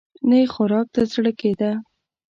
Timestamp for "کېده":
1.39-1.71